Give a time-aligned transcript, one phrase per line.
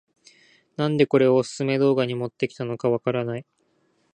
[0.77, 3.45] なんでこれをオススメ動画に持ってきたのかわからない